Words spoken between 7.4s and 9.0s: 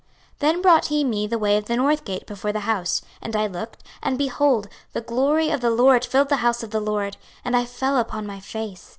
and I fell upon my face.